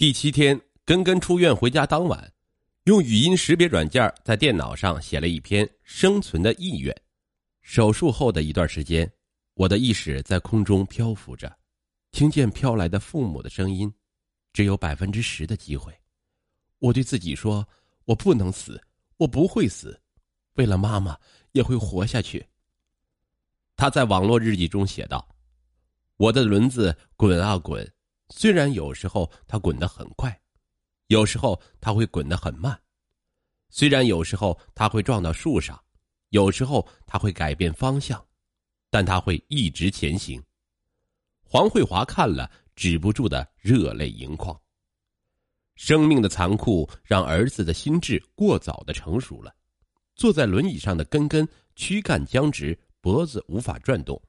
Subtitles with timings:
[0.00, 2.32] 第七天，根根出院回家当晚，
[2.84, 7.02] 用语音识别软件在电脑上写了一篇生存的意愿。
[7.60, 9.12] 手术后的一段时间，
[9.52, 11.54] 我的意识在空中漂浮着，
[12.12, 13.92] 听见飘来的父母的声音，
[14.54, 15.92] 只有百分之十的机会。
[16.78, 17.68] 我对自己说
[18.06, 18.82] ：“我不能死，
[19.18, 20.00] 我不会死，
[20.54, 21.14] 为了妈妈
[21.52, 22.42] 也会活下去。”
[23.76, 25.28] 他在网络日记中写道
[26.16, 27.86] ：“我的轮子滚啊滚。”
[28.30, 30.40] 虽然有时候它滚得很快，
[31.08, 32.72] 有时候它会滚得很慢；
[33.68, 35.78] 虽然有时候它会撞到树上，
[36.30, 38.24] 有时候它会改变方向，
[38.88, 40.42] 但它会一直前行。
[41.42, 44.58] 黄慧华看了，止不住的热泪盈眶。
[45.74, 49.54] 生命的残酷让儿子的心智过早的成熟了。
[50.14, 54.20] 坐在轮椅上的根根躯干僵直，脖子无法转动。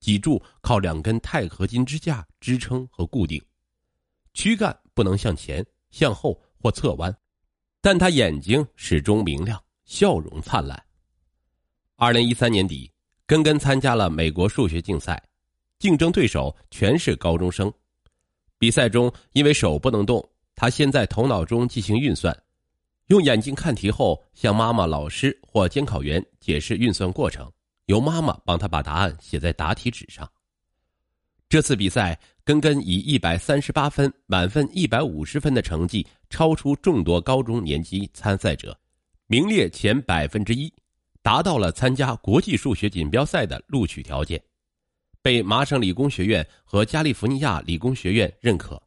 [0.00, 3.42] 脊柱靠两根钛合金支架支撑和固定，
[4.34, 7.16] 躯干不能向前、向后或侧弯，
[7.80, 10.80] 但他眼睛始终明亮，笑容灿烂。
[11.96, 12.92] 二零一三年底，
[13.26, 15.22] 根根参加了美国数学竞赛，
[15.78, 17.72] 竞争对手全是高中生。
[18.58, 22.36] 比赛中，因为手不能动，他先在头脑中进行运算，
[23.06, 27.50] 用眼睛看题后，向妈妈、老师或监考员解释运算过程。
[27.86, 30.30] 由妈妈帮他把答案写在答题纸上。
[31.48, 38.76] 这次比赛，根根以一百三十八分满分一百五十分的成绩，超出众多高中年级参赛者，
[39.28, 40.72] 名列前百分之一，
[41.22, 44.42] 达到了参加国际数学锦标赛的录取条件，
[45.22, 48.82] 被麻省理工学院和加利福尼亚理工学院认可。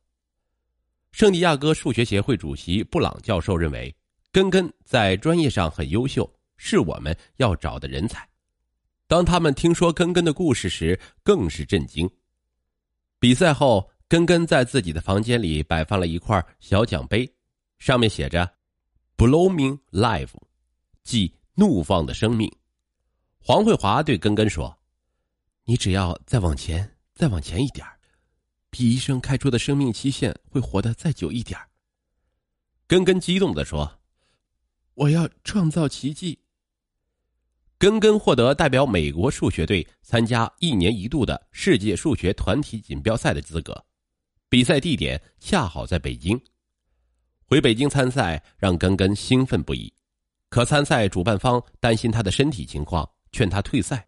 [1.13, 3.95] 圣地亚哥数学协会主席布朗教授认为，
[4.33, 8.27] 根根在专业上很优秀，是我们要找的人才。
[9.09, 12.07] 当他们听说根根的故事时，更是震惊。
[13.17, 17.27] 比赛后，根根在自己的房间里摆放了一块小奖杯，
[17.79, 18.47] 上面写着
[19.17, 20.35] “Blooming Life”，
[21.03, 22.55] 即怒放的生命。
[23.39, 24.77] 黄慧华对根根说
[25.65, 27.83] ：“你只要再往前，再往前一点
[28.69, 31.59] 比医生开出的生命期限会活得再久一点
[32.85, 33.99] 根根激动的说
[34.93, 36.37] ：“我要创造奇迹。”
[37.79, 43.85] 根根获得代表美国数学队参加一年一度的世界数学团体锦标赛的资格，
[44.49, 46.37] 比赛地点恰好在北京。
[47.45, 49.93] 回北京参赛让根根兴奋不已，
[50.49, 54.05] 可参赛主办方担心他的身体情况，劝他退赛。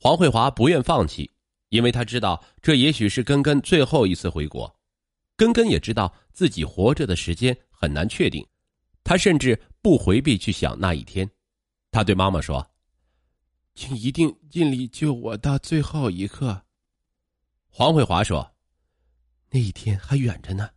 [0.00, 1.30] 黄慧华不愿放弃，
[1.68, 4.76] 因为他知道这也许是根根最后一次回国。
[5.36, 8.44] 根根也知道自己活着的时间很难确定，
[9.04, 11.30] 他甚至不回避去想那一天。
[11.92, 12.68] 他对妈妈说。
[13.78, 16.64] 请一定尽力救我到最后一刻。”
[17.70, 18.50] 黄慧华说
[19.50, 20.68] ，“那一天还远着呢。”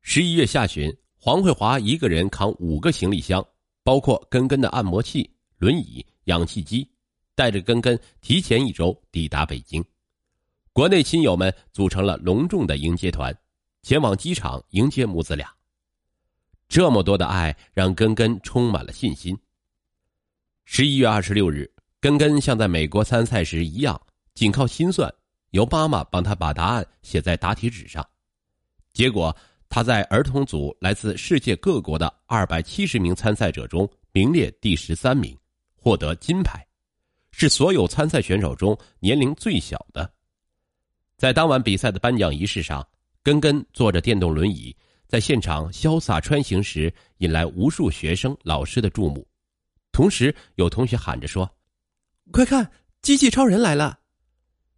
[0.00, 3.46] 十一月下旬，黄慧华一个人扛五个行李箱，
[3.82, 6.90] 包括根根的按摩器、轮椅、氧气机，
[7.34, 9.84] 带着根根提前一周抵达北京。
[10.72, 13.36] 国内亲友们组成了隆重的迎接团，
[13.82, 15.54] 前往机场迎接母子俩。
[16.66, 19.38] 这么多的爱让根根充满了信心。
[20.64, 21.70] 十一月二十六日。
[22.00, 24.00] 根根像在美国参赛时一样，
[24.34, 25.12] 仅靠心算，
[25.50, 28.06] 由妈妈帮他把答案写在答题纸上。
[28.92, 29.36] 结果，
[29.68, 35.36] 他在儿童组来自世界各国的二百七十名参赛者中名列第十三名，
[35.74, 36.64] 获得金牌，
[37.32, 40.08] 是所有参赛选手中年龄最小的。
[41.16, 42.86] 在当晚比赛的颁奖仪式上，
[43.24, 44.74] 根根坐着电动轮椅
[45.08, 49.26] 在现场潇洒穿行时，引来无数学生、老师的注目，
[49.90, 51.50] 同时有同学喊着说。
[52.30, 53.98] 快看，机器超人来了！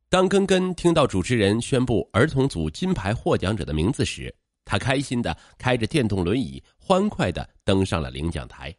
[0.08, 4.34] 当根根听到主持人宣布儿童组金牌获奖者的名字时，
[4.64, 8.74] 他开心的开着电动轮椅，欢快的登上了领奖台。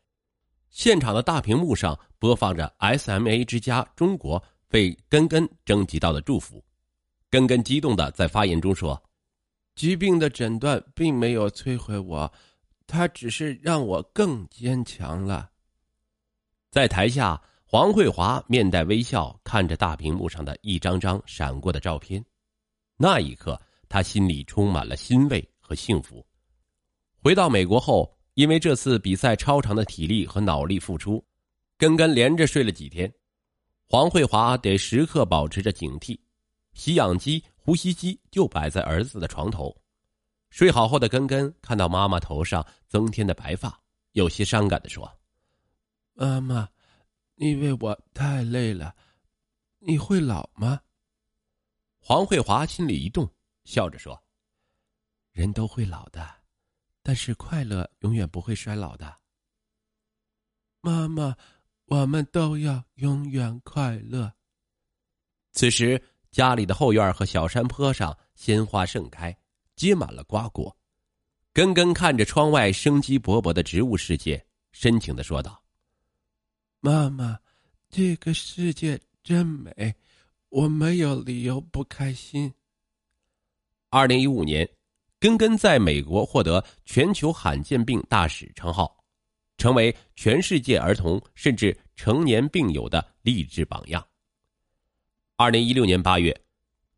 [0.70, 6.64] 现场的大屏幕上播放着 SMA 之家中国为根根征集到的祝福。
[7.30, 9.02] 根根激动的在发言中说
[9.76, 12.32] ：“疾病的诊断并没有摧毁我，
[12.88, 15.50] 它只是让我更坚强了。”
[16.72, 17.40] 在台下。
[17.74, 22.22] 黄慧华面带微笑，看着大屏幕上的一张张闪过的照片，
[22.98, 23.58] 那一刻，
[23.88, 26.22] 他心里充满了欣慰和幸福。
[27.24, 31.26] 回到美国后，因为这次比赛超长的体力和脑力付出，
[31.78, 33.10] 根根连着睡了几天。
[33.88, 36.20] 黄慧华得时刻保持着警惕，
[36.74, 39.74] 吸氧机、呼吸机就摆在儿子的床头。
[40.50, 43.80] 睡好后的根根看到妈妈头上增添的白发，
[44.12, 45.10] 有些伤感的说
[46.16, 46.68] ：“妈妈。”
[47.36, 48.96] 因为我太累了，
[49.80, 50.82] 你会老吗？
[52.00, 53.32] 黄慧华心里一动，
[53.64, 54.22] 笑着说
[55.32, 56.28] ：“人都会老的，
[57.04, 59.20] 但是快乐永远不会衰老的。
[60.82, 61.36] 妈妈，
[61.86, 64.34] 我们都要永远快乐。
[65.52, 66.02] 此时，
[66.32, 69.38] 家里的后院和小山坡上鲜花盛开，
[69.76, 70.76] 结满了瓜果。
[71.54, 75.61] 根根看着窗外生机勃勃的植物世界，深情的说道
[76.82, 77.40] ：“妈妈，
[77.90, 79.96] 这个世界真美，
[80.50, 82.54] 我没有理由不开心。”
[83.90, 84.68] 二零一五年，
[85.20, 89.02] 根根在美国获得全球罕见病大使称号，
[89.58, 94.06] 成为全世界儿童甚至成年病友的励志榜样。
[95.38, 96.36] 二零一六年八月，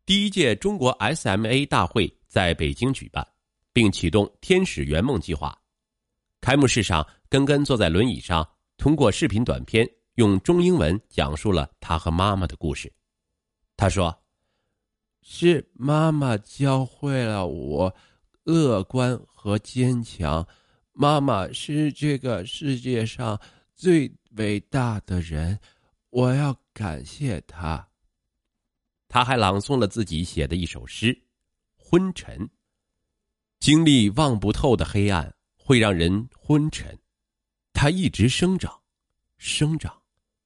[0.04, 3.26] 第一届中国 SMA 大会在北京举办。
[3.74, 5.60] 并启动“天使圆梦计划”。
[6.40, 12.92] 开幕式上，根根坐在轮椅上，通过视频短片用中英文讲述了他和妈妈的故事。
[13.76, 14.22] 他说
[15.22, 17.94] ：“是妈妈教会了我
[18.44, 20.46] 乐观和坚强。
[20.92, 23.40] 妈妈是这个世界上
[23.74, 25.58] 最伟大的人，
[26.10, 27.88] 我要感谢她。”
[29.08, 31.06] 他还朗诵了自己写的一首诗
[31.76, 32.38] 《昏沉》。
[33.60, 36.98] 经历望不透的黑暗会让人昏沉，
[37.74, 38.80] 它一直生长，
[39.36, 40.00] 生长，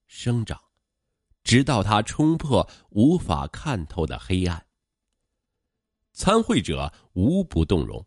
[0.07, 0.61] 生长，
[1.45, 4.67] 直到它冲破无法看透的黑暗。
[6.13, 8.05] 参会者无不动容。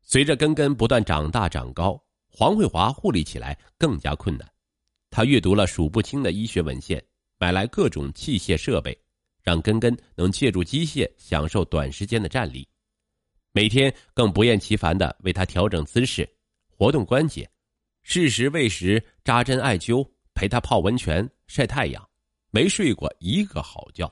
[0.00, 4.50] 随着根根不断长大长高，黄慧华护理起来更加困难。
[5.10, 7.00] 他阅读了数不清的医学文献，
[7.38, 8.98] 买来各种器械设备，
[9.42, 12.66] 让根根能借助机械享受短时间的站立。
[13.52, 16.28] 每天更不厌其烦的为他调整姿势、
[16.66, 17.48] 活动关节，
[18.04, 22.10] 适时喂食、扎针艾灸，陪他泡温泉、晒太阳，
[22.50, 24.08] 没睡过一个好觉。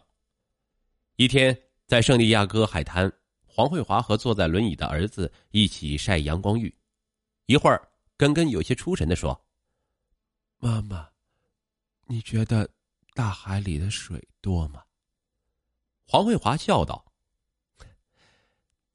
[1.17, 1.57] 一天
[1.87, 3.13] 在圣地亚哥海滩，
[3.45, 6.75] 黄慧华和坐在轮椅的儿子一起晒阳光浴。
[7.47, 7.87] 一会儿，
[8.17, 9.39] 根根有些出神的说
[10.59, 11.09] ：“妈妈，
[12.07, 12.69] 你觉得
[13.15, 14.83] 大海里的水多吗？”
[16.09, 17.05] 黄慧华笑道。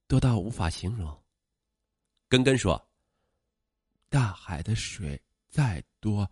[0.08, 1.24] 多到无法形容。
[2.30, 2.82] 根根说
[4.18, 6.28] ：“大海的水再多，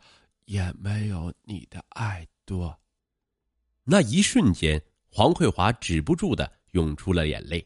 [0.46, 2.76] 也没有你的爱多。”
[3.86, 7.64] 那一瞬间，黄慧华止不住的涌出了眼泪。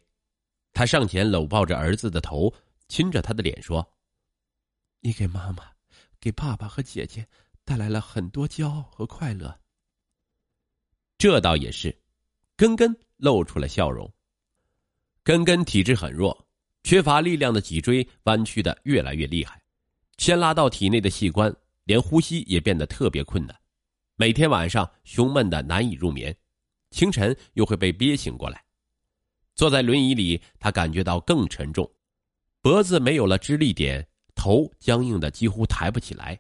[0.74, 2.54] 他上前搂抱着儿子的头，
[2.90, 3.94] 亲着他的脸说
[5.00, 5.72] ：“你给妈妈、
[6.20, 7.26] 给爸爸和姐姐
[7.64, 9.58] 带来了很多骄傲和快乐。”
[11.18, 11.98] 这倒也是，
[12.58, 14.14] 根根露出了笑容。
[15.24, 16.46] 根根体质很弱，
[16.84, 19.62] 缺乏力量的脊椎弯曲的越来越厉害，
[20.20, 21.56] 牵拉到体内的器官，
[21.86, 23.58] 连呼吸也变得特别困难。
[24.18, 26.36] 每天晚上胸闷的难以入眠，
[26.92, 28.62] 清晨又会被憋醒过来。
[29.56, 31.90] 坐在轮椅里，他感觉到更沉重，
[32.62, 34.06] 脖子没有了支力点，
[34.36, 36.38] 头僵硬的几乎抬不起来，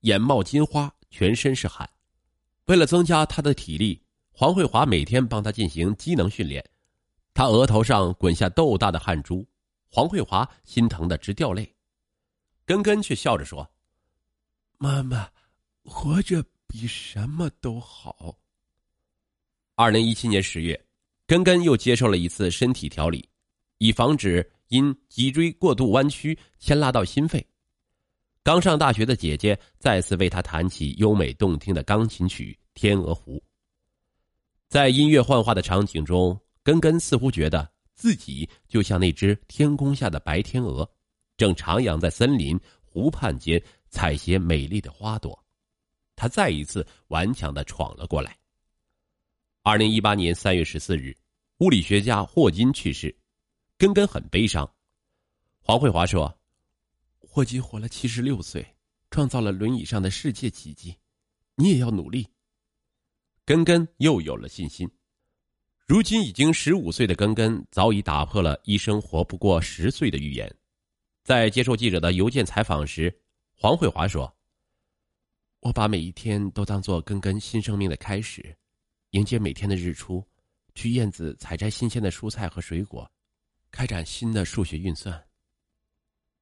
[0.00, 1.86] 眼冒金花，全身是汗。
[2.64, 4.02] 为了增加他的体力，
[4.32, 6.64] 黄慧华每天帮他进行机能训练。
[7.34, 9.46] 他额头上滚下豆大的汗珠，
[9.90, 11.70] 黄慧华心疼的直掉泪，
[12.68, 13.66] 根根却笑着说
[14.76, 15.26] ：“妈妈，
[15.84, 18.36] 活着比什么都好。”
[19.74, 20.78] 二零一七年十月，
[21.26, 23.26] 根根又接受了一次身体调理，
[23.78, 27.42] 以防止因脊椎过度弯曲牵拉到心肺。
[28.42, 33.36] 刚上大学的姐姐再次为他弹起优美动听的钢琴曲《天鹅湖》，
[34.68, 36.38] 在音乐幻化的场景中。
[36.62, 40.86] 根根似乎觉得自己就像那只天空下的白天鹅，
[41.38, 45.42] 正徜徉在森林湖畔间采撷美丽的花朵。
[46.14, 48.36] 他再一次顽强的闯了过来。
[49.62, 51.16] 二零一八年三月十四日，
[51.58, 53.16] 物理学家霍金去世，
[53.76, 54.68] 根根很悲伤。
[55.60, 56.36] 黄慧华说
[57.20, 58.66] ：“霍金活了七十六岁，
[59.10, 60.96] 创造了轮椅上的世界奇迹，
[61.54, 62.26] 你也要努力。”
[63.44, 64.90] 根根又有了信心。
[65.86, 70.52] 如今已经十五岁的根根早已打破了医生活不过十岁的预言。
[71.28, 73.14] 在接受记者的邮件采访时，
[73.54, 74.34] 黄慧华说
[75.60, 78.56] ：“我把每一天都当做根根新生命的开始，
[79.10, 80.26] 迎接每天的日出，
[80.74, 83.06] 去院子采摘新鲜的蔬菜和水果，
[83.70, 85.22] 开展新的数学运算。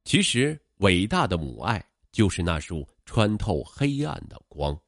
[0.05, 4.81] 其实，伟大的母爱就是那束穿透黑暗的光。”